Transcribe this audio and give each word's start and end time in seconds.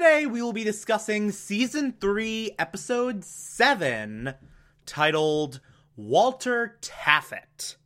Today 0.00 0.24
we 0.24 0.40
will 0.40 0.54
be 0.54 0.64
discussing 0.64 1.30
season 1.30 1.92
3, 2.00 2.52
episode 2.58 3.22
7, 3.22 4.32
titled 4.86 5.60
Walter 5.94 6.78
Taffet. 6.80 7.76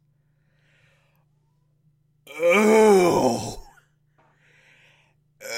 Oh. 2.39 3.67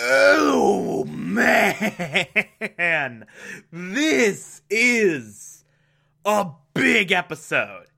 Oh 0.01 1.05
man. 1.05 2.07
This 3.71 4.63
is 4.71 5.63
a 6.25 6.47
big 6.73 7.13
episode. 7.13 7.89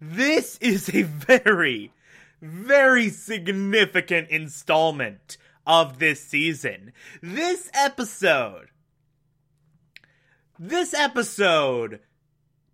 This 0.00 0.56
is 0.62 0.88
a 0.94 1.02
very, 1.02 1.92
very 2.40 3.10
significant 3.10 4.30
installment 4.30 5.36
of 5.66 5.98
this 5.98 6.22
season. 6.22 6.92
This 7.22 7.70
episode, 7.74 8.68
this 10.58 10.94
episode 10.94 12.00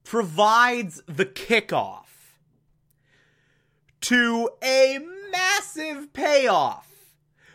provides 0.04 1.02
the 1.06 1.26
kickoff 1.26 2.06
to 4.02 4.50
a 4.62 4.98
massive 5.30 6.12
payoff 6.12 7.12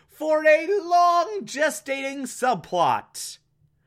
for 0.09 0.45
a 0.45 0.67
long 0.83 1.41
gestating 1.45 2.23
subplot 2.23 3.39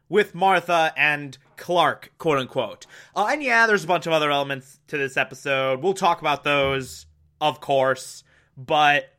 with 0.09 0.35
Martha 0.35 0.93
and 0.97 1.39
Clark, 1.57 2.13
quote 2.19 2.39
unquote. 2.39 2.87
Uh, 3.15 3.29
and 3.31 3.43
yeah, 3.43 3.67
there's 3.67 3.85
a 3.85 3.87
bunch 3.87 4.07
of 4.07 4.13
other 4.13 4.31
elements 4.31 4.81
to 4.89 4.99
this 4.99 5.17
episode. 5.17 5.83
We'll 5.83 5.95
talk 5.95 6.21
about 6.21 6.45
those, 6.45 7.07
of 7.41 7.61
course, 7.61 8.25
but 8.57 9.14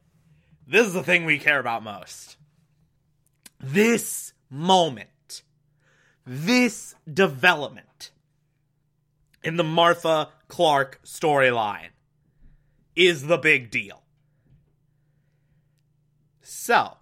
this 0.68 0.88
is 0.88 0.94
the 0.94 1.04
thing 1.04 1.26
we 1.26 1.40
care 1.40 1.60
about 1.60 1.84
most. 1.84 2.38
This 3.60 4.34
moment, 4.50 5.44
this 6.26 6.96
development 7.12 8.12
in 9.44 9.58
the 9.58 9.64
Martha 9.64 10.30
Clark 10.48 11.00
storyline 11.06 11.90
is 12.96 13.28
the 13.28 13.38
big 13.38 13.70
deal. 13.70 14.02
So, 16.42 16.98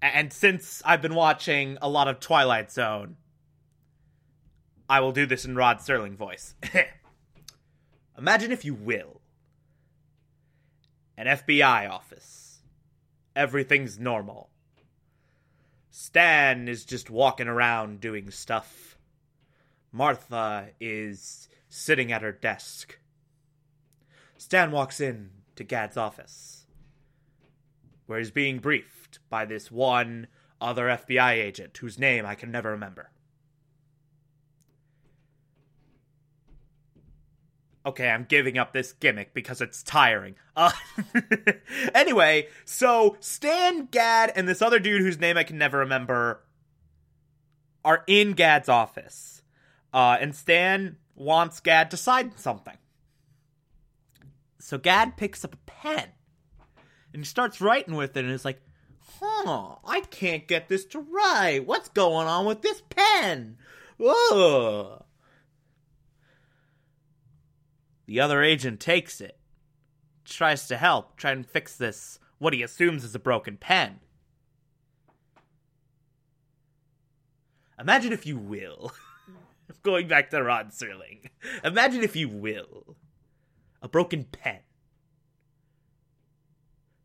and 0.00 0.32
since 0.32 0.82
I've 0.84 1.02
been 1.02 1.14
watching 1.14 1.78
a 1.82 1.88
lot 1.88 2.06
of 2.08 2.20
Twilight 2.20 2.70
Zone, 2.70 3.16
I 4.88 5.00
will 5.00 5.12
do 5.12 5.26
this 5.26 5.44
in 5.44 5.56
Rod 5.56 5.78
Serling 5.78 6.16
voice. 6.16 6.54
Imagine, 8.18 8.52
if 8.52 8.64
you 8.64 8.74
will, 8.74 9.15
an 11.16 11.26
FBI 11.26 11.88
office. 11.90 12.62
Everything's 13.34 13.98
normal. 13.98 14.50
Stan 15.90 16.68
is 16.68 16.84
just 16.84 17.10
walking 17.10 17.48
around 17.48 18.00
doing 18.00 18.30
stuff. 18.30 18.98
Martha 19.92 20.68
is 20.78 21.48
sitting 21.68 22.12
at 22.12 22.22
her 22.22 22.32
desk. 22.32 22.98
Stan 24.36 24.70
walks 24.70 25.00
in 25.00 25.30
to 25.56 25.64
Gad's 25.64 25.96
office, 25.96 26.66
where 28.06 28.18
he's 28.18 28.30
being 28.30 28.58
briefed 28.58 29.18
by 29.30 29.44
this 29.44 29.70
one 29.70 30.26
other 30.60 30.86
FBI 30.86 31.32
agent 31.32 31.76
whose 31.78 31.98
name 31.98 32.26
I 32.26 32.34
can 32.34 32.50
never 32.50 32.70
remember. 32.70 33.10
Okay, 37.86 38.10
I'm 38.10 38.24
giving 38.24 38.58
up 38.58 38.72
this 38.72 38.92
gimmick 38.94 39.32
because 39.32 39.60
it's 39.60 39.84
tiring. 39.84 40.34
Uh, 40.56 40.72
anyway, 41.94 42.48
so 42.64 43.16
Stan, 43.20 43.86
Gad, 43.92 44.32
and 44.34 44.48
this 44.48 44.60
other 44.60 44.80
dude 44.80 45.02
whose 45.02 45.20
name 45.20 45.38
I 45.38 45.44
can 45.44 45.56
never 45.56 45.78
remember 45.78 46.42
are 47.84 48.02
in 48.08 48.32
Gad's 48.32 48.68
office. 48.68 49.42
Uh, 49.94 50.18
and 50.20 50.34
Stan 50.34 50.96
wants 51.14 51.60
Gad 51.60 51.92
to 51.92 51.96
sign 51.96 52.32
something. 52.36 52.76
So 54.58 54.78
Gad 54.78 55.16
picks 55.16 55.44
up 55.44 55.54
a 55.54 55.58
pen 55.58 56.08
and 57.12 57.22
he 57.22 57.24
starts 57.24 57.60
writing 57.60 57.94
with 57.94 58.16
it 58.16 58.24
and 58.24 58.32
is 58.32 58.44
like, 58.44 58.60
huh, 59.20 59.76
I 59.86 60.00
can't 60.10 60.48
get 60.48 60.68
this 60.68 60.84
to 60.86 60.98
write. 60.98 61.66
What's 61.66 61.88
going 61.90 62.26
on 62.26 62.46
with 62.46 62.62
this 62.62 62.82
pen? 62.90 63.58
Ugh. 64.04 65.04
The 68.06 68.20
other 68.20 68.42
agent 68.42 68.78
takes 68.78 69.20
it, 69.20 69.36
tries 70.24 70.68
to 70.68 70.76
help, 70.76 71.16
try 71.16 71.32
and 71.32 71.44
fix 71.44 71.76
this, 71.76 72.20
what 72.38 72.52
he 72.52 72.62
assumes 72.62 73.02
is 73.02 73.14
a 73.14 73.18
broken 73.18 73.56
pen. 73.56 74.00
Imagine, 77.78 78.12
if 78.12 78.24
you 78.24 78.38
will, 78.38 78.92
going 79.82 80.06
back 80.06 80.30
to 80.30 80.42
Rod 80.42 80.70
Serling, 80.70 81.30
imagine, 81.64 82.02
if 82.02 82.14
you 82.14 82.28
will, 82.28 82.96
a 83.82 83.88
broken 83.88 84.24
pen 84.24 84.60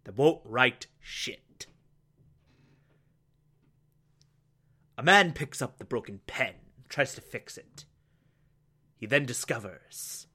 that 0.04 0.18
won't 0.18 0.42
write 0.46 0.88
shit. 1.00 1.66
A 4.98 5.04
man 5.04 5.34
picks 5.34 5.64
up 5.64 5.78
the 5.78 5.86
broken 5.86 6.22
pen, 6.28 6.54
tries 6.88 7.16
to 7.16 7.22
fix 7.22 7.58
it. 7.58 7.86
He 8.98 9.08
then 9.08 9.26
discovers 9.26 10.28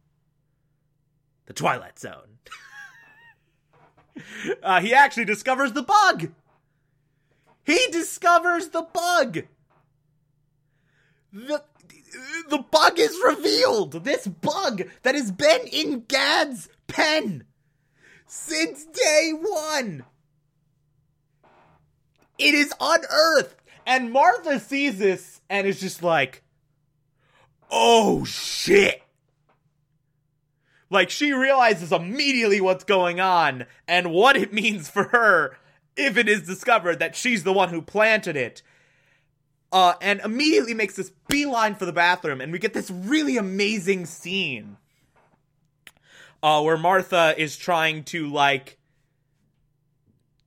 the 1.46 1.52
Twilight 1.52 1.98
Zone. 1.98 2.38
uh, 4.62 4.80
he 4.80 4.92
actually 4.92 5.24
discovers 5.24 5.72
the 5.72 5.82
bug. 5.82 6.30
He 7.64 7.78
discovers 7.90 8.68
the 8.68 8.82
bug. 8.82 9.40
The 11.32 11.62
the 12.48 12.58
bug 12.58 12.98
is 12.98 13.18
revealed. 13.24 14.04
This 14.04 14.26
bug 14.26 14.82
that 15.02 15.14
has 15.14 15.32
been 15.32 15.66
in 15.66 16.04
Gad's 16.06 16.68
pen 16.86 17.44
since 18.26 18.84
day 18.84 19.32
one. 19.34 20.04
It 22.38 22.54
is 22.54 22.72
unearthed. 22.80 23.62
And 23.86 24.12
Martha 24.12 24.58
sees 24.58 24.98
this 24.98 25.40
and 25.48 25.66
is 25.66 25.80
just 25.80 26.02
like, 26.02 26.42
oh 27.70 28.24
shit. 28.24 29.02
Like 30.91 31.10
she 31.10 31.32
realizes 31.32 31.92
immediately 31.92 32.60
what's 32.60 32.84
going 32.84 33.20
on 33.20 33.66
and 33.88 34.12
what 34.12 34.36
it 34.36 34.52
means 34.52 34.88
for 34.88 35.04
her 35.04 35.56
if 35.97 36.16
it 36.16 36.28
is 36.28 36.42
discovered 36.42 36.98
that 36.98 37.16
she's 37.16 37.44
the 37.44 37.52
one 37.52 37.70
who 37.70 37.82
planted 37.82 38.36
it. 38.36 38.62
Uh, 39.72 39.94
and 40.00 40.20
immediately 40.20 40.74
makes 40.74 40.94
this 40.94 41.10
beeline 41.28 41.74
for 41.74 41.86
the 41.86 41.92
bathroom, 41.92 42.41
and 42.41 42.52
we 42.52 42.58
get 42.58 42.72
this 42.72 42.91
really 42.91 43.36
amazing 43.36 44.06
scene 44.06 44.76
uh, 46.42 46.62
where 46.62 46.78
Martha 46.78 47.34
is 47.36 47.56
trying 47.56 48.04
to 48.04 48.28
like 48.28 48.78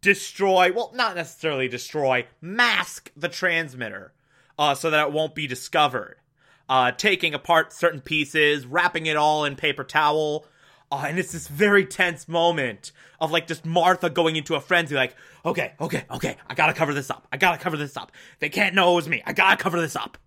destroy, 0.02 0.72
well, 0.72 0.92
not 0.96 1.16
necessarily 1.16 1.68
destroy, 1.68 2.26
mask 2.42 3.12
the 3.18 3.28
transmitter 3.28 4.14
uh, 4.58 4.74
so 4.74 4.90
that 4.90 5.08
it 5.08 5.14
won't 5.14 5.36
be 5.36 5.48
discovered 5.48 6.16
uh, 6.70 6.92
taking 6.92 7.34
apart 7.34 7.74
certain 7.74 8.00
pieces, 8.00 8.66
wrapping 8.66 9.08
it 9.08 9.18
all 9.18 9.44
in 9.44 9.56
paper 9.56 9.84
towel. 9.84 10.46
Uh, 10.92 11.06
and 11.08 11.20
it's 11.20 11.32
this 11.32 11.48
very 11.48 11.86
tense 11.86 12.28
moment 12.28 12.92
of 13.20 13.32
like 13.32 13.48
just 13.48 13.66
Martha 13.66 14.10
going 14.10 14.36
into 14.36 14.56
a 14.56 14.62
frenzy, 14.62 14.96
like, 14.96 15.16
okay, 15.44 15.74
okay, 15.80 16.06
okay, 16.10 16.38
I 16.48 16.54
gotta 16.54 16.74
cover 16.74 16.94
this 16.94 17.10
up. 17.10 17.28
I 17.32 17.38
gotta 17.38 17.58
cover 17.58 17.78
this 17.78 17.98
up. 17.98 18.12
They 18.40 18.50
can't 18.50 18.76
know 18.76 18.94
it 18.94 18.96
was 18.96 19.10
me. 19.10 19.22
I 19.26 19.34
gotta 19.34 19.58
cover 19.58 19.80
this 19.82 19.96
up. 19.96 20.18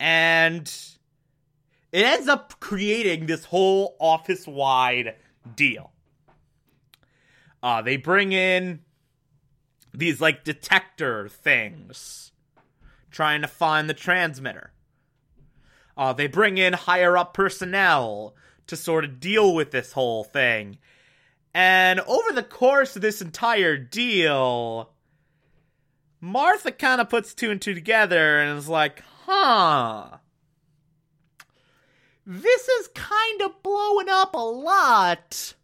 And 0.00 0.72
it 1.90 2.04
ends 2.04 2.28
up 2.28 2.60
creating 2.60 3.26
this 3.26 3.44
whole 3.44 3.96
office 3.98 4.46
wide 4.46 5.16
deal. 5.56 5.92
Uh, 7.60 7.82
they 7.82 7.96
bring 7.96 8.32
in 8.32 8.80
these 9.92 10.20
like 10.20 10.44
detector 10.44 11.28
things 11.28 12.32
trying 13.10 13.42
to 13.42 13.48
find 13.48 13.88
the 13.88 13.94
transmitter. 13.94 14.72
Uh, 15.96 16.12
they 16.12 16.26
bring 16.26 16.58
in 16.58 16.72
higher 16.72 17.16
up 17.16 17.34
personnel 17.34 18.34
to 18.66 18.76
sort 18.76 19.04
of 19.04 19.18
deal 19.18 19.54
with 19.54 19.70
this 19.70 19.92
whole 19.92 20.22
thing. 20.22 20.78
And 21.54 22.00
over 22.00 22.32
the 22.32 22.42
course 22.42 22.94
of 22.94 23.02
this 23.02 23.20
entire 23.20 23.76
deal, 23.76 24.90
Martha 26.20 26.70
kind 26.70 27.00
of 27.00 27.08
puts 27.08 27.34
two 27.34 27.50
and 27.50 27.60
two 27.60 27.74
together 27.74 28.38
and 28.38 28.58
is 28.58 28.68
like, 28.68 29.02
huh. 29.24 30.18
This 32.24 32.68
is 32.68 32.88
kind 32.94 33.42
of 33.42 33.62
blowing 33.62 34.08
up 34.10 34.34
a 34.34 34.38
lot 34.38 35.54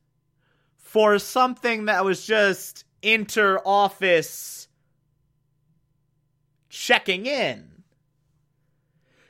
for 0.78 1.18
something 1.18 1.84
that 1.84 2.04
was 2.04 2.24
just 2.26 2.84
inter 3.04 3.60
office 3.64 4.68
checking 6.68 7.26
in. 7.26 7.84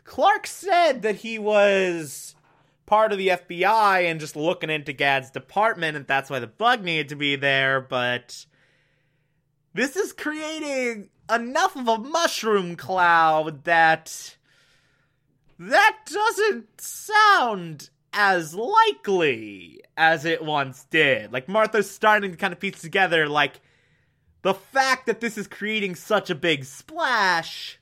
Clark 0.05 0.47
said 0.47 1.03
that 1.03 1.17
he 1.17 1.39
was 1.39 2.35
part 2.87 3.13
of 3.13 3.19
the 3.19 3.29
FBI 3.29 4.05
and 4.05 4.21
just 4.21 4.37
looking 4.37 4.71
into 4.71 4.93
Gad's 4.93 5.31
department, 5.31 5.97
and 5.97 6.07
that's 6.07 6.31
why 6.31 6.39
the 6.39 6.47
bug 6.47 6.85
needed 6.85 7.09
to 7.09 7.17
be 7.17 7.37
there, 7.37 7.81
but 7.81 8.47
this 9.73 9.97
is 9.97 10.13
creating 10.13 11.09
enough 11.33 11.75
of 11.75 11.89
a 11.89 11.99
mushroom 11.99 12.77
cloud 12.77 13.65
that 13.65 14.37
that 15.59 15.99
doesn't 16.07 16.81
sound 16.81 17.91
as 18.15 18.55
likely 18.55 19.83
as 19.97 20.25
it 20.25 20.43
once 20.43 20.85
did. 20.91 21.33
Like 21.33 21.49
Martha's 21.49 21.91
starting 21.91 22.31
to 22.31 22.37
kind 22.37 22.53
of 22.53 22.61
piece 22.61 22.81
together 22.81 23.29
like 23.29 23.61
the 24.43 24.55
fact 24.55 25.07
that 25.07 25.21
this 25.21 25.37
is 25.37 25.47
creating 25.47 25.97
such 25.97 26.31
a 26.31 26.35
big 26.35 26.65
splash 26.65 27.79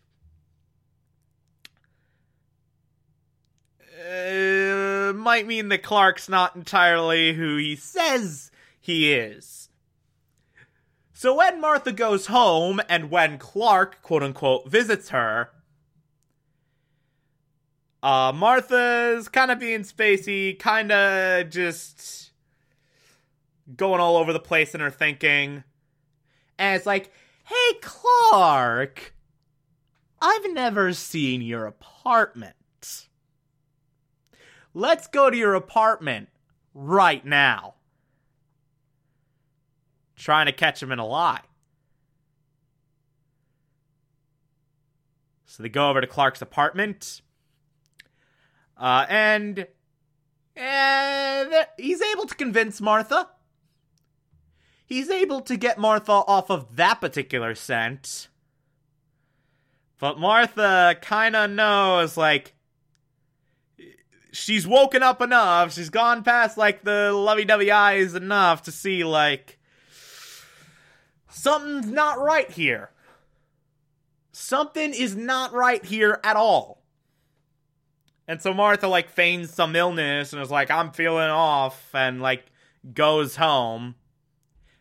uh, 4.02 5.12
might 5.14 5.46
mean 5.46 5.68
that 5.68 5.82
Clark's 5.82 6.28
not 6.28 6.56
entirely 6.56 7.34
who 7.34 7.56
he 7.56 7.76
says 7.76 8.50
he 8.80 9.12
is. 9.12 9.68
So 11.12 11.34
when 11.36 11.60
Martha 11.60 11.92
goes 11.92 12.26
home 12.26 12.80
and 12.88 13.10
when 13.10 13.38
Clark, 13.38 14.02
quote 14.02 14.24
unquote, 14.24 14.68
visits 14.68 15.10
her, 15.10 15.50
uh, 18.02 18.32
Martha's 18.34 19.28
kind 19.28 19.50
of 19.50 19.58
being 19.58 19.82
spacey, 19.82 20.58
kind 20.58 20.90
of 20.90 21.50
just 21.50 22.32
going 23.76 24.00
all 24.00 24.16
over 24.16 24.32
the 24.32 24.40
place 24.40 24.74
in 24.74 24.80
her 24.80 24.90
thinking. 24.90 25.62
And 26.58 26.76
it's 26.76 26.86
like, 26.86 27.12
hey, 27.44 27.78
Clark, 27.80 29.14
I've 30.20 30.52
never 30.52 30.92
seen 30.92 31.42
your 31.42 31.66
apartment. 31.66 32.56
Let's 34.74 35.06
go 35.06 35.30
to 35.30 35.36
your 35.36 35.54
apartment 35.54 36.28
right 36.74 37.24
now. 37.24 37.74
Trying 40.16 40.46
to 40.46 40.52
catch 40.52 40.82
him 40.82 40.92
in 40.92 40.98
a 40.98 41.06
lie. 41.06 41.42
So 45.44 45.62
they 45.62 45.68
go 45.68 45.90
over 45.90 46.00
to 46.00 46.06
Clark's 46.06 46.40
apartment. 46.40 47.20
Uh, 48.82 49.06
and 49.08 49.68
and 50.56 51.54
he's 51.78 52.02
able 52.02 52.26
to 52.26 52.34
convince 52.34 52.80
Martha. 52.80 53.28
He's 54.84 55.08
able 55.08 55.40
to 55.42 55.56
get 55.56 55.78
Martha 55.78 56.10
off 56.10 56.50
of 56.50 56.74
that 56.74 57.00
particular 57.00 57.54
scent. 57.54 58.26
But 59.98 60.18
Martha 60.18 60.96
kind 61.00 61.36
of 61.36 61.50
knows, 61.50 62.16
like, 62.16 62.54
she's 64.32 64.66
woken 64.66 65.02
up 65.02 65.22
enough. 65.22 65.72
She's 65.72 65.88
gone 65.88 66.24
past 66.24 66.58
like 66.58 66.82
the 66.82 67.12
lovey-dovey 67.12 67.70
eyes 67.70 68.16
enough 68.16 68.62
to 68.62 68.72
see 68.72 69.04
like 69.04 69.60
something's 71.30 71.86
not 71.86 72.18
right 72.18 72.50
here. 72.50 72.90
Something 74.32 74.92
is 74.92 75.14
not 75.14 75.52
right 75.52 75.84
here 75.84 76.18
at 76.24 76.34
all. 76.34 76.81
And 78.28 78.40
so 78.40 78.54
Martha 78.54 78.88
like 78.88 79.10
feigns 79.10 79.52
some 79.52 79.74
illness 79.74 80.32
and 80.32 80.40
is 80.40 80.50
like, 80.50 80.70
I'm 80.70 80.92
feeling 80.92 81.28
off, 81.28 81.90
and 81.94 82.22
like 82.22 82.46
goes 82.94 83.36
home. 83.36 83.96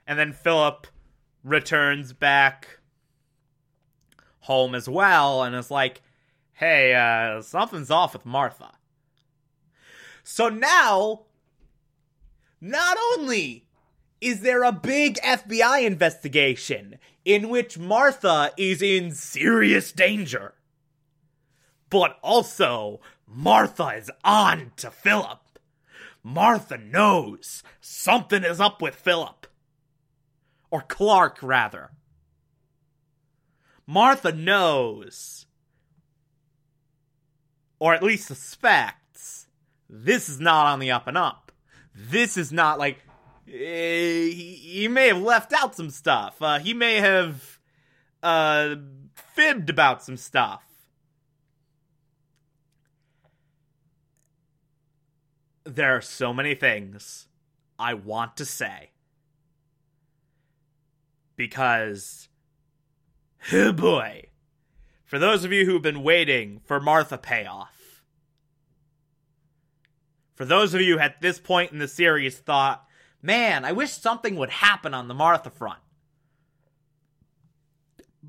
And 0.08 0.18
then 0.18 0.34
Philip 0.34 0.88
returns 1.44 2.14
back 2.14 2.80
home 4.42 4.76
as 4.76 4.88
well 4.90 5.44
and 5.44 5.56
is 5.56 5.72
like, 5.72 6.02
hey, 6.54 6.94
uh, 6.94 7.42
something's 7.42 7.92
off 7.92 8.14
with 8.14 8.26
Martha. 8.26 8.72
So 10.24 10.50
now, 10.50 11.22
not 12.60 12.98
only 13.14 13.66
is 14.20 14.42
there 14.42 14.64
a 14.64 14.72
big 14.72 15.16
FBI 15.22 15.84
investigation 15.84 17.00
in 17.26 17.50
which 17.50 17.78
Martha 17.78 18.52
is 18.58 18.82
in 18.82 19.12
serious 19.12 19.92
danger, 19.92 20.54
but 21.90 22.18
also 22.22 23.02
Martha 23.34 23.88
is 23.88 24.12
on 24.24 24.72
to 24.78 24.92
Philip. 24.92 25.40
Martha 26.24 26.78
knows 26.78 27.64
something 27.80 28.44
is 28.44 28.60
up 28.60 28.82
with 28.82 28.96
Philip. 28.96 29.48
Or 30.70 30.82
Clark, 30.82 31.40
rather. 31.42 31.92
Martha 33.88 34.32
knows, 34.32 35.46
or 37.80 37.94
at 37.94 38.04
least 38.04 38.28
suspects, 38.28 39.48
this 39.90 40.30
is 40.30 40.40
not 40.40 40.68
on 40.68 40.80
the 40.80 40.92
up 40.92 41.08
and 41.08 41.18
up. 41.18 41.52
This 41.94 42.38
is 42.38 42.54
not 42.54 42.80
like 42.80 43.00
uh, 43.48 43.52
he, 43.52 44.60
he, 44.62 44.88
may 44.88 45.08
have 45.08 45.22
left 45.22 45.52
out 45.52 45.76
some 45.76 45.90
stuff. 45.90 46.42
Uh, 46.42 46.60
he 46.60 46.74
may 46.74 46.96
have 46.96 47.60
uh, 48.24 48.76
fibbed 49.14 49.70
about 49.70 50.04
some 50.04 50.16
stuff. 50.16 50.64
There 55.64 55.96
are 55.96 56.02
so 56.02 56.34
many 56.34 56.56
things 56.56 57.28
I 57.78 57.94
want 57.96 58.38
to 58.38 58.46
say. 58.46 58.92
Because, 61.36 62.30
oh 63.52 63.72
boy, 63.72 64.28
for 65.06 65.18
those 65.18 65.44
of 65.44 65.52
you 65.52 65.66
who've 65.66 65.82
been 65.82 66.04
waiting 66.04 66.62
for 66.66 66.80
Martha 66.80 67.18
payoff, 67.18 68.04
for 70.36 70.46
those 70.46 70.74
of 70.74 70.82
you 70.82 71.00
at 71.00 71.22
this 71.22 71.40
point 71.40 71.72
in 71.72 71.80
the 71.80 71.88
series 71.88 72.38
thought, 72.38 72.86
man, 73.22 73.66
I 73.66 73.72
wish 73.72 73.92
something 73.92 74.36
would 74.36 74.50
happen 74.50 74.94
on 74.94 75.08
the 75.08 75.14
Martha 75.14 75.50
front. 75.50 75.80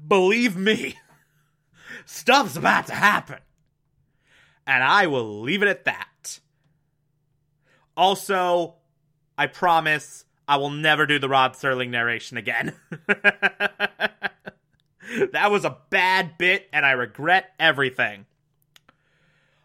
Believe 0.09 0.57
me, 0.57 0.97
stuff's 2.07 2.57
about 2.57 2.87
to 2.89 2.95
happen. 2.95 3.39
And 4.67 4.83
I 4.83 5.07
will 5.07 5.41
leave 5.41 5.63
it 5.63 5.69
at 5.69 5.85
that. 5.85 6.41
Also, 7.97 8.75
I 9.37 9.47
promise 9.47 10.25
I 10.49 10.57
will 10.57 10.71
never 10.71 11.07
do 11.07 11.19
the 11.19 11.29
Rod 11.29 11.55
Serling 11.55 11.91
narration 11.91 12.37
again. 12.37 12.75
that 15.33 15.51
was 15.51 15.65
a 15.65 15.79
bad 15.91 16.39
bit, 16.39 16.69
and 16.73 16.85
I 16.85 16.93
regret 16.93 17.53
everything. 17.59 18.27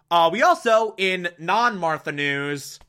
Uh, 0.09 0.29
we 0.31 0.41
also, 0.41 0.95
in 0.97 1.29
non 1.37 1.77
Martha 1.77 2.11
news, 2.11 2.79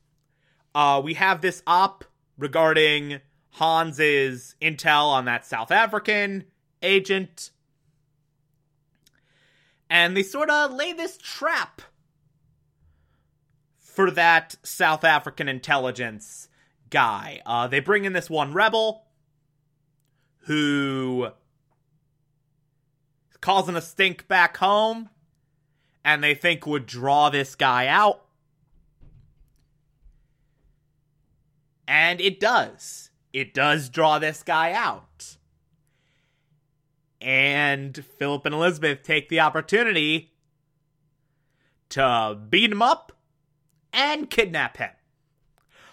uh, 0.74 1.00
we 1.02 1.14
have 1.14 1.40
this 1.40 1.62
op 1.66 2.04
regarding 2.36 3.20
Hans's 3.50 4.54
intel 4.62 5.06
on 5.06 5.24
that 5.24 5.44
South 5.44 5.70
African 5.72 6.44
agent. 6.82 7.50
And 9.90 10.16
they 10.16 10.22
sort 10.22 10.50
of 10.50 10.72
lay 10.72 10.92
this 10.92 11.18
trap 11.18 11.82
for 13.98 14.12
that 14.12 14.54
South 14.62 15.02
African 15.02 15.48
intelligence 15.48 16.48
guy. 16.88 17.42
Uh, 17.44 17.66
they 17.66 17.80
bring 17.80 18.04
in 18.04 18.12
this 18.12 18.30
one 18.30 18.52
rebel 18.52 19.08
who 20.42 21.30
is 23.28 23.36
causing 23.40 23.74
a 23.74 23.80
stink 23.80 24.28
back 24.28 24.58
home 24.58 25.08
and 26.04 26.22
they 26.22 26.32
think 26.32 26.64
would 26.64 26.86
draw 26.86 27.28
this 27.28 27.56
guy 27.56 27.88
out. 27.88 28.24
And 31.88 32.20
it 32.20 32.38
does. 32.38 33.10
It 33.32 33.52
does 33.52 33.88
draw 33.88 34.20
this 34.20 34.44
guy 34.44 34.70
out. 34.70 35.38
And 37.20 38.04
Philip 38.16 38.46
and 38.46 38.54
Elizabeth 38.54 39.02
take 39.02 39.28
the 39.28 39.40
opportunity 39.40 40.34
to 41.88 42.38
beat 42.48 42.70
him 42.70 42.80
up 42.80 43.12
and 43.92 44.30
kidnap 44.30 44.76
him. 44.76 44.90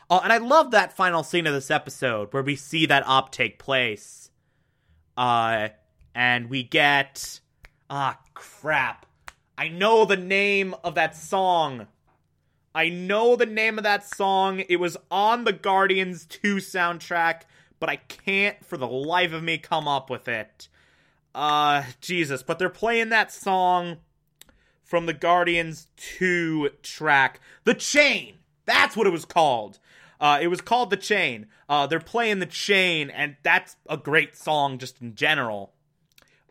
Oh, 0.10 0.20
and 0.20 0.32
I 0.32 0.38
love 0.38 0.72
that 0.72 0.96
final 0.96 1.24
scene 1.24 1.48
of 1.48 1.54
this 1.54 1.72
episode 1.72 2.32
where 2.32 2.44
we 2.44 2.56
see 2.56 2.86
that 2.86 3.08
op 3.08 3.32
take 3.32 3.58
place. 3.58 4.30
Uh, 5.18 5.70
and 6.14 6.50
we 6.50 6.64
get. 6.64 7.40
Ah, 7.90 8.20
crap. 8.34 9.06
I 9.58 9.70
know 9.70 10.06
the 10.06 10.18
name 10.18 10.76
of 10.84 10.96
that 10.96 11.16
song. 11.16 11.88
I 12.74 12.90
know 12.90 13.36
the 13.36 13.46
name 13.46 13.78
of 13.78 13.84
that 13.86 14.06
song. 14.06 14.64
It 14.68 14.78
was 14.78 14.98
on 15.10 15.46
the 15.46 15.54
Guardians 15.54 16.26
2 16.26 16.58
soundtrack, 16.58 17.44
but 17.80 17.90
I 17.90 17.96
can't 17.96 18.64
for 18.66 18.76
the 18.76 18.88
life 18.88 19.32
of 19.32 19.44
me 19.44 19.58
come 19.58 19.88
up 19.88 20.10
with 20.10 20.28
it. 20.28 20.68
Uh, 21.34 21.84
Jesus, 22.02 22.44
but 22.44 22.60
they're 22.60 22.70
playing 22.70 23.10
that 23.10 23.32
song 23.32 23.98
from 24.86 25.08
the 25.08 25.14
Guardians 25.14 25.88
2 25.98 26.70
track. 26.84 27.42
The 27.66 27.74
Chain! 27.74 28.36
That's 28.66 28.96
what 28.96 29.08
it 29.08 29.12
was 29.12 29.26
called. 29.26 29.80
Uh, 30.20 30.40
it 30.42 30.48
was 30.48 30.62
called 30.62 30.92
The 30.92 30.98
Chain. 30.98 31.48
Uh, 31.68 31.88
they're 31.88 32.00
playing 32.00 32.40
The 32.40 32.46
Chain, 32.46 33.10
and 33.10 33.36
that's 33.44 33.76
a 33.90 33.98
great 33.98 34.38
song 34.38 34.78
just 34.78 35.02
in 35.02 35.16
general. 35.16 35.74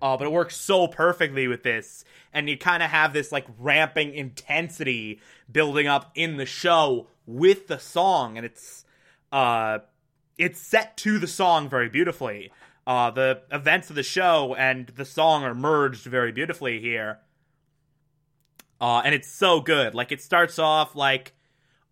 Uh, 0.03 0.17
but 0.17 0.27
it 0.27 0.33
works 0.33 0.57
so 0.57 0.87
perfectly 0.87 1.49
with 1.49 1.63
this. 1.63 2.05
And 2.33 2.51
you 2.51 2.59
kind 2.59 2.83
of 2.83 2.91
have 2.91 3.13
this 3.13 3.33
like 3.33 3.47
ramping 3.59 4.13
intensity 4.13 5.21
building 5.51 5.87
up 5.87 6.11
in 6.15 6.37
the 6.37 6.45
show 6.45 7.07
with 7.27 7.69
the 7.69 7.79
song. 7.79 8.37
And 8.37 8.45
it's, 8.45 8.85
uh, 9.33 9.79
it's 10.37 10.61
set 10.61 10.97
to 10.99 11.19
the 11.19 11.29
song 11.29 11.71
very 11.71 11.89
beautifully. 11.89 12.53
Uh, 12.87 13.11
the 13.13 13.43
events 13.51 13.89
of 13.89 13.97
the 13.97 14.03
show 14.03 14.55
and 14.59 14.89
the 14.89 15.07
song 15.07 15.43
are 15.45 15.55
merged 15.55 16.05
very 16.05 16.33
beautifully 16.33 16.81
here. 16.81 17.21
Uh, 18.81 19.03
and 19.05 19.15
it's 19.15 19.31
so 19.31 19.61
good. 19.61 19.95
Like 19.95 20.13
it 20.13 20.21
starts 20.21 20.59
off 20.59 20.95
like 20.95 21.33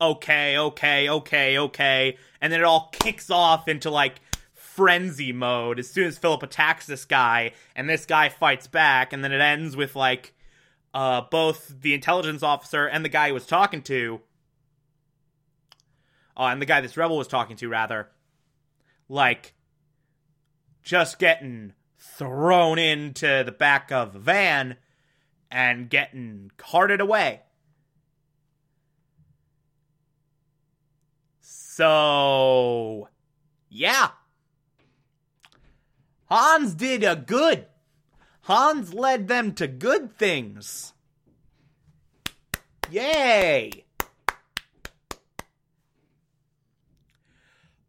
okay, 0.02 0.58
okay, 0.58 1.08
okay, 1.08 1.58
okay, 1.58 2.18
and 2.40 2.52
then 2.52 2.60
it 2.60 2.64
all 2.64 2.90
kicks 2.92 3.30
off 3.30 3.68
into 3.68 3.88
like 3.88 4.20
frenzy 4.52 5.32
mode 5.32 5.78
as 5.78 5.88
soon 5.88 6.08
as 6.08 6.18
Philip 6.18 6.42
attacks 6.42 6.86
this 6.86 7.04
guy 7.04 7.52
and 7.76 7.88
this 7.88 8.04
guy 8.04 8.28
fights 8.28 8.66
back, 8.66 9.12
and 9.12 9.22
then 9.22 9.32
it 9.32 9.40
ends 9.40 9.76
with 9.76 9.94
like 9.94 10.34
uh, 10.92 11.22
both 11.30 11.80
the 11.80 11.94
intelligence 11.94 12.42
officer 12.42 12.86
and 12.86 13.04
the 13.04 13.08
guy 13.08 13.26
he 13.26 13.32
was 13.32 13.46
talking 13.46 13.80
to, 13.82 14.20
uh, 16.36 16.46
and 16.46 16.60
the 16.60 16.66
guy 16.66 16.80
this 16.80 16.96
rebel 16.96 17.16
was 17.16 17.28
talking 17.28 17.56
to, 17.56 17.68
rather, 17.68 18.08
like 19.08 19.54
just 20.82 21.20
getting 21.20 21.74
thrown 21.96 22.76
into 22.76 23.42
the 23.46 23.52
back 23.52 23.92
of 23.92 24.16
a 24.16 24.18
van 24.18 24.76
and 25.52 25.90
getting 25.90 26.50
carted 26.56 27.00
away. 27.00 27.42
So, 31.42 33.08
yeah. 33.68 34.08
Hans 36.24 36.74
did 36.74 37.04
a 37.04 37.14
good. 37.14 37.66
Hans 38.42 38.94
led 38.94 39.28
them 39.28 39.52
to 39.54 39.68
good 39.68 40.16
things. 40.16 40.94
Yay! 42.90 43.84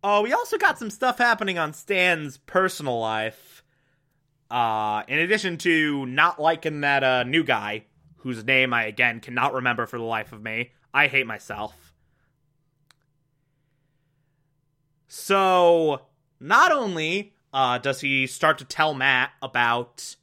Oh, 0.03 0.21
we 0.21 0.33
also 0.33 0.57
got 0.57 0.77
some 0.77 0.89
stuff 0.89 1.17
happening 1.17 1.57
on 1.57 1.73
Stan's 1.73 2.37
personal 2.37 2.99
life. 2.99 3.62
Uh, 4.53 5.01
in 5.07 5.17
addition 5.17 5.57
to 5.57 6.05
not 6.05 6.39
liking 6.39 6.81
that 6.81 7.03
uh, 7.03 7.23
new 7.23 7.43
guy, 7.43 7.83
whose 8.17 8.45
name 8.45 8.71
I 8.71 8.83
again 8.85 9.19
cannot 9.19 9.55
remember 9.55 9.87
for 9.87 9.97
the 9.97 10.03
life 10.03 10.31
of 10.31 10.43
me. 10.43 10.73
I 10.93 11.07
hate 11.07 11.25
myself. 11.25 11.91
So, 15.07 16.05
not 16.39 16.71
only 16.71 17.33
uh, 17.51 17.79
does 17.79 18.01
he 18.01 18.27
start 18.27 18.59
to 18.59 18.65
tell 18.65 18.93
Matt 18.93 19.31
about 19.41 20.17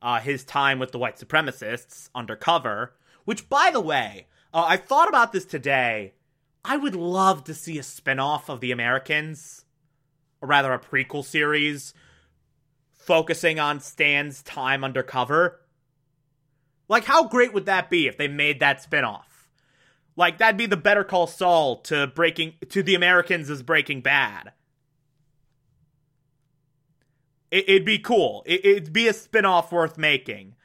uh, 0.00 0.18
his 0.18 0.44
time 0.44 0.78
with 0.78 0.92
the 0.92 0.98
white 0.98 1.18
supremacists 1.18 2.08
undercover, 2.14 2.94
which, 3.26 3.50
by 3.50 3.70
the 3.70 3.82
way, 3.82 4.28
uh, 4.54 4.64
I 4.66 4.78
thought 4.78 5.10
about 5.10 5.32
this 5.32 5.44
today. 5.44 6.14
I 6.64 6.78
would 6.78 6.94
love 6.94 7.44
to 7.44 7.52
see 7.52 7.78
a 7.78 7.82
spin 7.82 8.18
off 8.18 8.48
of 8.48 8.60
The 8.60 8.72
Americans, 8.72 9.66
or 10.40 10.48
rather, 10.48 10.72
a 10.72 10.78
prequel 10.78 11.22
series 11.22 11.92
focusing 13.06 13.58
on 13.58 13.80
Stan's 13.80 14.42
time 14.42 14.84
undercover. 14.84 15.60
Like, 16.88 17.04
how 17.04 17.28
great 17.28 17.52
would 17.54 17.66
that 17.66 17.90
be 17.90 18.06
if 18.06 18.16
they 18.16 18.28
made 18.28 18.60
that 18.60 18.82
spinoff? 18.82 19.24
Like 20.16 20.38
that'd 20.38 20.56
be 20.56 20.66
the 20.66 20.76
Better 20.76 21.04
Call 21.04 21.26
Saul 21.26 21.76
to 21.82 22.06
breaking 22.06 22.54
to 22.68 22.82
the 22.82 22.94
Americans 22.94 23.50
as 23.50 23.62
Breaking 23.62 24.00
Bad. 24.00 24.52
It, 27.50 27.68
would 27.68 27.84
be 27.84 27.98
cool. 27.98 28.42
It, 28.46 28.64
would 28.64 28.92
be 28.92 29.06
a 29.06 29.12
spin-off 29.12 29.70
worth 29.70 29.96
making. 29.96 30.56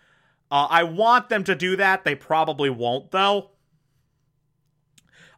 Uh, 0.50 0.68
I 0.70 0.84
want 0.84 1.30
them 1.30 1.44
to 1.44 1.54
do 1.54 1.76
that. 1.76 2.04
They 2.04 2.16
probably 2.16 2.70
won't 2.70 3.12
though. 3.12 3.52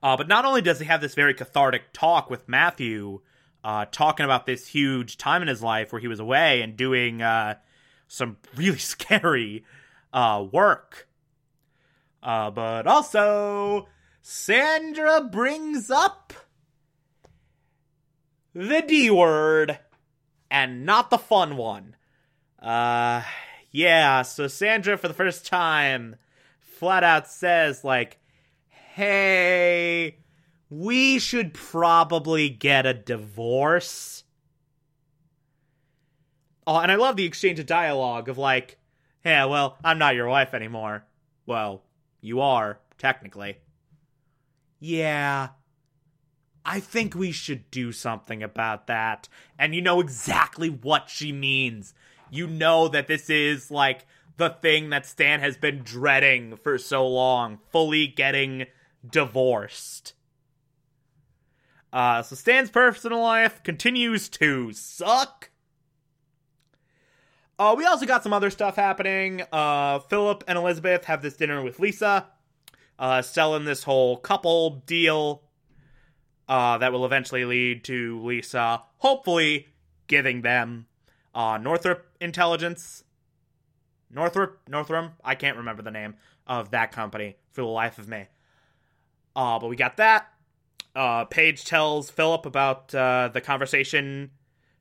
Uh, 0.03 0.17
but 0.17 0.27
not 0.27 0.45
only 0.45 0.61
does 0.61 0.79
he 0.79 0.85
have 0.85 1.01
this 1.01 1.13
very 1.13 1.33
cathartic 1.33 1.93
talk 1.93 2.29
with 2.29 2.49
Matthew, 2.49 3.21
uh, 3.63 3.85
talking 3.91 4.23
about 4.23 4.45
this 4.45 4.67
huge 4.67 5.17
time 5.17 5.41
in 5.41 5.47
his 5.47 5.61
life 5.61 5.91
where 5.91 6.01
he 6.01 6.07
was 6.07 6.19
away 6.19 6.61
and 6.61 6.75
doing 6.75 7.21
uh, 7.21 7.55
some 8.07 8.37
really 8.55 8.77
scary 8.79 9.65
uh, 10.13 10.45
work, 10.51 11.07
uh, 12.23 12.51
but 12.51 12.87
also 12.87 13.87
Sandra 14.21 15.21
brings 15.21 15.89
up 15.89 16.33
the 18.53 18.81
D 18.81 19.09
word 19.09 19.79
and 20.49 20.85
not 20.85 21.09
the 21.09 21.17
fun 21.17 21.55
one. 21.57 21.95
Uh, 22.61 23.23
yeah, 23.71 24.21
so 24.21 24.47
Sandra, 24.47 24.97
for 24.97 25.07
the 25.07 25.13
first 25.13 25.45
time, 25.45 26.17
flat 26.59 27.03
out 27.03 27.27
says, 27.27 27.83
like, 27.83 28.19
hey, 28.67 30.17
we 30.71 31.19
should 31.19 31.53
probably 31.53 32.49
get 32.49 32.87
a 32.87 32.93
divorce. 32.95 34.23
Oh, 36.65 36.79
and 36.79 36.91
I 36.91 36.95
love 36.95 37.15
the 37.15 37.25
exchange 37.25 37.59
of 37.59 37.67
dialogue 37.67 38.27
of, 38.27 38.39
like, 38.39 38.79
yeah, 39.23 39.45
well, 39.45 39.77
I'm 39.83 39.99
not 39.99 40.15
your 40.15 40.27
wife 40.27 40.55
anymore. 40.55 41.03
Well, 41.45 41.83
you 42.21 42.41
are, 42.41 42.79
technically 42.97 43.57
yeah, 44.81 45.49
I 46.65 46.79
think 46.81 47.15
we 47.15 47.31
should 47.31 47.69
do 47.71 47.93
something 47.93 48.43
about 48.43 48.87
that. 48.87 49.29
And 49.57 49.73
you 49.73 49.81
know 49.81 50.01
exactly 50.01 50.69
what 50.69 51.09
she 51.09 51.31
means. 51.31 51.93
You 52.29 52.47
know 52.47 52.87
that 52.89 53.07
this 53.07 53.29
is 53.29 53.71
like 53.71 54.05
the 54.37 54.49
thing 54.49 54.89
that 54.89 55.05
Stan 55.05 55.39
has 55.39 55.55
been 55.55 55.83
dreading 55.83 56.57
for 56.57 56.77
so 56.79 57.07
long 57.07 57.59
fully 57.71 58.07
getting 58.07 58.65
divorced. 59.07 60.13
Uh, 61.93 62.21
so 62.21 62.35
Stan's 62.35 62.69
personal 62.69 63.21
life 63.21 63.63
continues 63.63 64.29
to 64.29 64.71
suck. 64.73 65.49
Uh, 67.59 67.75
we 67.77 67.85
also 67.85 68.05
got 68.05 68.23
some 68.23 68.33
other 68.33 68.49
stuff 68.49 68.75
happening. 68.75 69.43
Uh, 69.51 69.99
Philip 69.99 70.43
and 70.47 70.57
Elizabeth 70.57 71.05
have 71.05 71.21
this 71.21 71.35
dinner 71.35 71.61
with 71.61 71.79
Lisa 71.79 72.27
uh, 72.97 73.21
selling 73.21 73.65
this 73.65 73.83
whole 73.83 74.17
couple 74.17 74.81
deal 74.85 75.43
uh, 76.47 76.77
that 76.77 76.91
will 76.91 77.05
eventually 77.05 77.45
lead 77.45 77.83
to 77.83 78.21
Lisa 78.23 78.81
hopefully 78.97 79.67
giving 80.07 80.41
them 80.41 80.85
uh, 81.33 81.57
Northrop 81.57 82.05
intelligence. 82.19 83.03
Northrop, 84.09 84.59
Northrum, 84.69 85.11
I 85.23 85.35
can't 85.35 85.57
remember 85.57 85.81
the 85.81 85.91
name 85.91 86.15
of 86.45 86.71
that 86.71 86.91
company 86.91 87.37
for 87.51 87.61
the 87.61 87.67
life 87.67 87.97
of 87.97 88.07
me. 88.07 88.27
Uh, 89.35 89.57
but 89.59 89.69
we 89.69 89.75
got 89.75 89.97
that. 89.97 90.27
Uh, 90.95 91.25
Paige 91.25 91.63
tells 91.63 92.09
Philip 92.09 92.45
about 92.45 92.93
uh, 92.93 93.29
the 93.33 93.41
conversation 93.41 94.31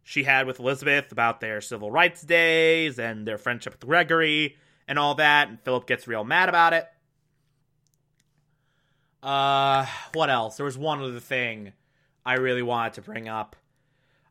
she 0.02 0.24
had 0.24 0.46
with 0.46 0.58
Elizabeth 0.58 1.12
about 1.12 1.40
their 1.40 1.60
civil 1.60 1.90
rights 1.90 2.22
days 2.22 2.98
and 2.98 3.26
their 3.26 3.38
friendship 3.38 3.74
with 3.74 3.88
Gregory 3.88 4.56
and 4.88 4.98
all 4.98 5.14
that, 5.14 5.48
and 5.48 5.60
Philip 5.60 5.86
gets 5.86 6.08
real 6.08 6.24
mad 6.24 6.48
about 6.48 6.72
it. 6.72 6.86
Uh, 9.22 9.86
what 10.14 10.30
else? 10.30 10.56
There 10.56 10.64
was 10.64 10.78
one 10.78 11.00
other 11.00 11.20
thing 11.20 11.72
I 12.24 12.34
really 12.34 12.62
wanted 12.62 12.94
to 12.94 13.02
bring 13.02 13.28
up. 13.28 13.54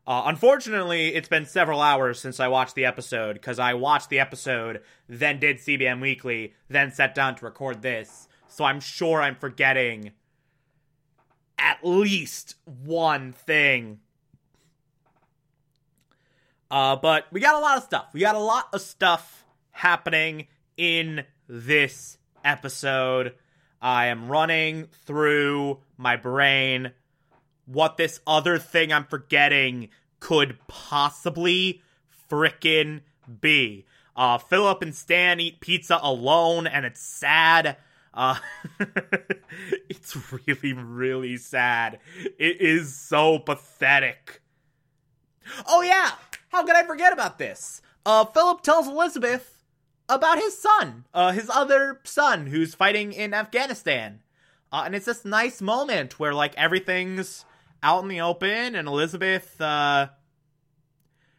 Uh, 0.06 0.24
unfortunately, 0.26 1.14
it's 1.14 1.28
been 1.28 1.46
several 1.46 1.80
hours 1.80 2.18
since 2.18 2.40
I 2.40 2.48
watched 2.48 2.74
the 2.74 2.84
episode 2.84 3.34
because 3.34 3.58
I 3.58 3.74
watched 3.74 4.08
the 4.10 4.18
episode, 4.18 4.82
then 5.08 5.38
did 5.38 5.58
CBM 5.58 6.00
Weekly, 6.00 6.54
then 6.68 6.90
sat 6.90 7.14
down 7.14 7.36
to 7.36 7.44
record 7.44 7.80
this. 7.82 8.26
So 8.48 8.64
I'm 8.64 8.80
sure 8.80 9.22
I'm 9.22 9.36
forgetting 9.36 10.12
at 11.60 11.78
least 11.84 12.56
one 12.64 13.32
thing. 13.32 14.00
Uh, 16.70 16.96
but 16.96 17.26
we 17.30 17.40
got 17.40 17.56
a 17.56 17.58
lot 17.58 17.76
of 17.76 17.84
stuff. 17.84 18.06
We 18.12 18.20
got 18.20 18.34
a 18.34 18.40
lot 18.40 18.68
of 18.72 18.80
stuff 18.80 19.44
happening 19.70 20.46
in 20.76 21.24
this 21.48 22.18
episode. 22.44 23.34
I 23.82 24.06
am 24.06 24.28
running 24.28 24.88
through 25.06 25.80
my 25.96 26.16
brain 26.16 26.92
what 27.66 27.96
this 27.96 28.20
other 28.26 28.58
thing 28.58 28.92
I'm 28.92 29.04
forgetting 29.04 29.90
could 30.20 30.58
possibly 30.68 31.82
frickin' 32.30 33.00
be. 33.40 33.86
Uh, 34.16 34.38
Philip 34.38 34.82
and 34.82 34.94
Stan 34.94 35.40
eat 35.40 35.60
pizza 35.60 35.98
alone, 36.02 36.66
and 36.66 36.84
it's 36.84 37.00
sad. 37.00 37.76
Uh, 38.12 38.36
it's 39.88 40.16
really, 40.32 40.72
really 40.72 41.36
sad. 41.36 42.00
It 42.38 42.60
is 42.60 42.94
so 42.94 43.38
pathetic. 43.38 44.42
Oh 45.66 45.82
yeah, 45.82 46.12
how 46.48 46.64
could 46.64 46.76
I 46.76 46.84
forget 46.84 47.12
about 47.12 47.38
this? 47.38 47.82
Uh, 48.04 48.24
Philip 48.24 48.62
tells 48.62 48.88
Elizabeth 48.88 49.62
about 50.08 50.38
his 50.38 50.58
son, 50.58 51.04
uh, 51.14 51.32
his 51.32 51.48
other 51.48 52.00
son 52.04 52.46
who's 52.46 52.74
fighting 52.74 53.12
in 53.12 53.32
Afghanistan. 53.32 54.20
Uh, 54.72 54.82
and 54.86 54.94
it's 54.94 55.06
this 55.06 55.24
nice 55.24 55.60
moment 55.60 56.18
where 56.18 56.34
like 56.34 56.54
everything's 56.56 57.44
out 57.82 58.02
in 58.02 58.08
the 58.08 58.20
open 58.20 58.74
and 58.74 58.88
Elizabeth, 58.88 59.60
uh, 59.60 60.08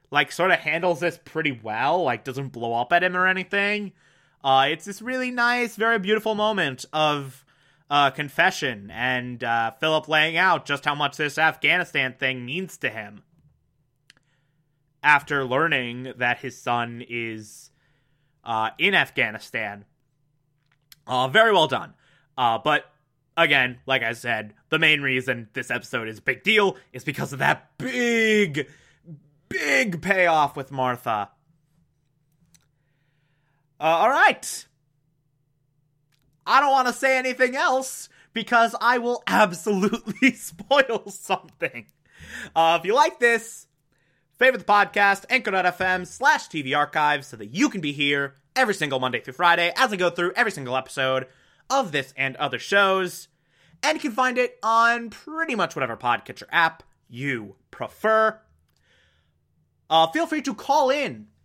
like 0.09 0.31
sort 0.31 0.51
of 0.51 0.59
handles 0.59 0.99
this 0.99 1.19
pretty 1.23 1.51
well, 1.63 2.03
like 2.03 2.23
doesn't 2.23 2.49
blow 2.49 2.73
up 2.73 2.91
at 2.93 3.03
him 3.03 3.15
or 3.15 3.27
anything. 3.27 3.93
Uh, 4.43 4.67
it's 4.69 4.85
this 4.85 5.01
really 5.01 5.31
nice, 5.31 5.75
very 5.75 5.99
beautiful 5.99 6.35
moment 6.35 6.85
of 6.91 7.45
uh, 7.89 8.09
confession 8.09 8.89
and 8.91 9.43
uh, 9.43 9.71
Philip 9.79 10.07
laying 10.07 10.37
out 10.37 10.65
just 10.65 10.85
how 10.85 10.95
much 10.95 11.17
this 11.17 11.37
Afghanistan 11.37 12.15
thing 12.17 12.45
means 12.45 12.77
to 12.77 12.89
him 12.89 13.23
after 15.03 15.43
learning 15.43 16.13
that 16.17 16.39
his 16.39 16.57
son 16.57 17.03
is 17.07 17.71
uh, 18.43 18.69
in 18.77 18.95
Afghanistan. 18.95 19.85
Uh, 21.05 21.27
very 21.27 21.51
well 21.51 21.67
done. 21.67 21.93
Uh, 22.37 22.57
but 22.57 22.85
again, 23.35 23.79
like 23.85 24.03
I 24.03 24.13
said, 24.13 24.53
the 24.69 24.79
main 24.79 25.01
reason 25.01 25.49
this 25.53 25.71
episode 25.71 26.07
is 26.07 26.19
a 26.19 26.21
big 26.21 26.43
deal 26.43 26.77
is 26.93 27.03
because 27.03 27.33
of 27.33 27.39
that 27.39 27.77
big, 27.77 28.67
big 29.49 30.01
payoff 30.01 30.55
with 30.55 30.71
Martha. 30.71 31.29
Uh, 33.81 33.85
all 33.85 34.09
right. 34.11 34.67
I 36.45 36.59
don't 36.59 36.71
want 36.71 36.87
to 36.87 36.93
say 36.93 37.17
anything 37.17 37.55
else 37.55 38.09
because 38.31 38.75
I 38.79 38.99
will 38.99 39.23
absolutely 39.27 40.33
spoil 40.35 41.09
something. 41.09 41.87
Uh, 42.55 42.77
if 42.79 42.85
you 42.85 42.93
like 42.93 43.19
this, 43.19 43.65
favorite 44.37 44.59
the 44.59 44.71
podcast, 44.71 45.25
anchor.fm 45.31 46.05
slash 46.05 46.47
TV 46.47 46.77
archives 46.77 47.25
so 47.25 47.37
that 47.37 47.47
you 47.47 47.69
can 47.69 47.81
be 47.81 47.91
here 47.91 48.35
every 48.55 48.75
single 48.75 48.99
Monday 48.99 49.19
through 49.19 49.33
Friday 49.33 49.73
as 49.75 49.91
I 49.91 49.95
go 49.95 50.11
through 50.11 50.33
every 50.35 50.51
single 50.51 50.77
episode 50.77 51.25
of 51.67 51.91
this 51.91 52.13
and 52.15 52.35
other 52.35 52.59
shows. 52.59 53.29
And 53.81 53.95
you 53.95 54.01
can 54.01 54.11
find 54.11 54.37
it 54.37 54.59
on 54.61 55.09
pretty 55.09 55.55
much 55.55 55.75
whatever 55.75 55.97
podcatcher 55.97 56.43
app 56.51 56.83
you 57.09 57.55
prefer. 57.71 58.39
Uh, 59.89 60.05
feel 60.07 60.27
free 60.27 60.43
to 60.43 60.53
call 60.53 60.91
in 60.91 61.27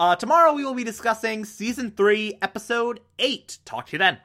Uh, 0.00 0.16
tomorrow 0.16 0.54
we 0.54 0.64
will 0.64 0.72
be 0.72 0.82
discussing 0.82 1.44
Season 1.44 1.90
3, 1.90 2.38
Episode 2.40 3.00
8. 3.18 3.58
Talk 3.66 3.84
to 3.88 3.92
you 3.92 3.98
then. 3.98 4.16